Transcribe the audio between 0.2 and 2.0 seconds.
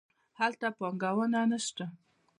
هلته پانګونه نه شته.